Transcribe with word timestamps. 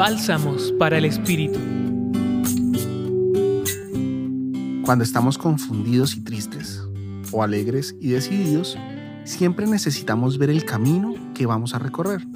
Bálsamos 0.00 0.72
para 0.78 0.96
el 0.96 1.04
Espíritu. 1.04 1.58
Cuando 4.82 5.04
estamos 5.04 5.36
confundidos 5.36 6.16
y 6.16 6.22
tristes, 6.22 6.82
o 7.32 7.42
alegres 7.42 7.94
y 8.00 8.08
decididos, 8.08 8.78
siempre 9.24 9.66
necesitamos 9.66 10.38
ver 10.38 10.48
el 10.48 10.64
camino 10.64 11.12
que 11.34 11.44
vamos 11.44 11.74
a 11.74 11.78
recorrer. 11.78 12.26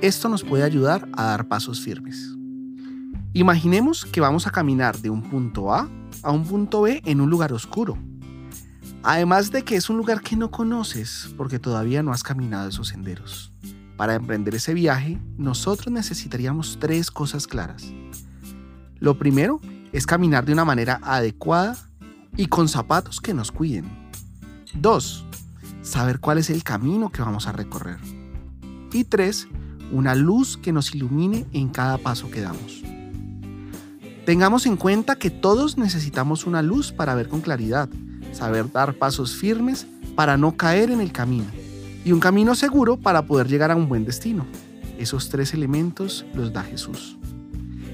Esto 0.00 0.30
nos 0.30 0.44
puede 0.44 0.62
ayudar 0.62 1.06
a 1.12 1.24
dar 1.24 1.46
pasos 1.46 1.78
firmes. 1.78 2.34
Imaginemos 3.34 4.06
que 4.06 4.22
vamos 4.22 4.46
a 4.46 4.50
caminar 4.50 4.96
de 4.96 5.10
un 5.10 5.20
punto 5.20 5.74
A 5.74 5.90
a 6.22 6.30
un 6.30 6.46
punto 6.46 6.80
B 6.80 7.02
en 7.04 7.20
un 7.20 7.28
lugar 7.28 7.52
oscuro. 7.52 7.98
Además 9.02 9.50
de 9.50 9.62
que 9.62 9.76
es 9.76 9.90
un 9.90 9.98
lugar 9.98 10.22
que 10.22 10.36
no 10.36 10.50
conoces 10.50 11.34
porque 11.36 11.58
todavía 11.58 12.02
no 12.02 12.12
has 12.12 12.22
caminado 12.22 12.70
esos 12.70 12.88
senderos. 12.88 13.52
Para 13.98 14.14
emprender 14.14 14.54
ese 14.54 14.74
viaje, 14.74 15.18
nosotros 15.38 15.92
necesitaríamos 15.92 16.78
tres 16.80 17.10
cosas 17.10 17.48
claras. 17.48 17.92
Lo 19.00 19.18
primero 19.18 19.60
es 19.92 20.06
caminar 20.06 20.44
de 20.44 20.52
una 20.52 20.64
manera 20.64 21.00
adecuada 21.02 21.76
y 22.36 22.46
con 22.46 22.68
zapatos 22.68 23.20
que 23.20 23.34
nos 23.34 23.50
cuiden. 23.50 23.86
Dos, 24.72 25.26
saber 25.82 26.20
cuál 26.20 26.38
es 26.38 26.48
el 26.48 26.62
camino 26.62 27.10
que 27.10 27.22
vamos 27.22 27.48
a 27.48 27.52
recorrer. 27.52 27.98
Y 28.92 29.02
tres, 29.02 29.48
una 29.90 30.14
luz 30.14 30.56
que 30.56 30.72
nos 30.72 30.94
ilumine 30.94 31.44
en 31.52 31.68
cada 31.68 31.98
paso 31.98 32.30
que 32.30 32.40
damos. 32.40 32.84
Tengamos 34.24 34.66
en 34.66 34.76
cuenta 34.76 35.16
que 35.16 35.30
todos 35.30 35.76
necesitamos 35.76 36.46
una 36.46 36.62
luz 36.62 36.92
para 36.92 37.16
ver 37.16 37.28
con 37.28 37.40
claridad, 37.40 37.88
saber 38.32 38.70
dar 38.70 38.94
pasos 38.94 39.34
firmes 39.34 39.88
para 40.14 40.36
no 40.36 40.56
caer 40.56 40.92
en 40.92 41.00
el 41.00 41.10
camino 41.10 41.46
y 42.04 42.12
un 42.12 42.20
camino 42.20 42.54
seguro 42.54 42.96
para 42.96 43.22
poder 43.22 43.48
llegar 43.48 43.70
a 43.70 43.76
un 43.76 43.88
buen 43.88 44.04
destino. 44.04 44.46
Esos 44.98 45.28
tres 45.28 45.54
elementos 45.54 46.24
los 46.34 46.52
da 46.52 46.62
Jesús. 46.62 47.18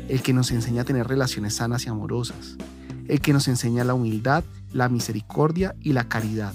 El 0.08 0.22
que 0.22 0.32
nos 0.32 0.50
enseña 0.50 0.82
a 0.82 0.84
tener 0.84 1.06
relaciones 1.06 1.54
sanas 1.54 1.86
y 1.86 1.88
amorosas. 1.88 2.56
El 3.08 3.20
que 3.20 3.32
nos 3.32 3.48
enseña 3.48 3.84
la 3.84 3.94
humildad, 3.94 4.44
la 4.72 4.88
misericordia 4.88 5.74
y 5.80 5.92
la 5.92 6.08
caridad. 6.08 6.54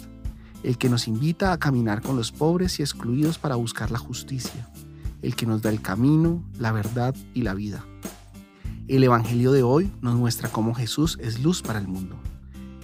El 0.64 0.78
que 0.78 0.90
nos 0.90 1.08
invita 1.08 1.52
a 1.52 1.58
caminar 1.58 2.02
con 2.02 2.16
los 2.16 2.32
pobres 2.32 2.80
y 2.80 2.84
excluidos 2.84 3.38
para 3.38 3.56
buscar 3.56 3.92
la 3.92 4.00
justicia. 4.00 4.70
El 5.22 5.36
que 5.36 5.46
nos 5.46 5.62
da 5.62 5.70
el 5.70 5.82
camino, 5.82 6.44
la 6.58 6.72
verdad 6.72 7.16
y 7.34 7.42
la 7.42 7.54
vida. 7.54 7.84
El 8.88 9.04
Evangelio 9.04 9.52
de 9.52 9.64
hoy 9.64 9.92
nos 10.02 10.16
muestra 10.16 10.50
cómo 10.50 10.74
Jesús 10.74 11.18
es 11.22 11.42
luz 11.42 11.62
para 11.62 11.80
el 11.80 11.88
mundo. 11.88 12.16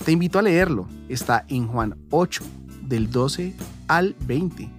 Te 0.03 0.11
invito 0.11 0.37
a 0.37 0.43
leerlo. 0.43 0.87
Está 1.09 1.45
en 1.47 1.67
Juan 1.67 1.97
8, 2.11 2.43
del 2.87 3.09
12 3.09 3.55
al 3.87 4.15
20. 4.21 4.69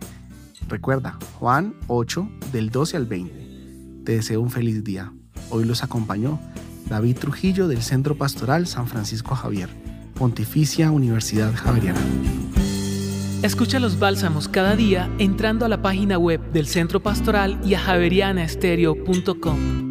Recuerda, 0.69 1.19
Juan 1.39 1.75
8, 1.87 2.29
del 2.53 2.71
12 2.71 2.97
al 2.97 3.07
20. 3.07 4.03
Te 4.05 4.12
deseo 4.12 4.41
un 4.41 4.51
feliz 4.51 4.85
día. 4.85 5.12
Hoy 5.51 5.65
los 5.65 5.83
acompañó 5.83 6.41
David 6.89 7.19
Trujillo 7.19 7.69
del 7.69 7.83
Centro 7.83 8.17
Pastoral 8.17 8.67
San 8.67 8.89
Francisco 8.89 9.34
Javier, 9.34 9.69
Pontificia 10.15 10.91
Universidad 10.91 11.55
Javeriana. 11.55 12.01
Escucha 13.43 13.79
los 13.79 13.99
bálsamos 13.99 14.49
cada 14.49 14.77
día 14.77 15.11
entrando 15.19 15.67
a 15.67 15.69
la 15.69 15.83
página 15.83 16.19
web 16.19 16.41
del 16.53 16.67
Centro 16.67 17.01
Pastoral 17.01 17.61
y 17.65 17.75
a 17.75 17.81
javerianaestereo.com. 17.81 19.86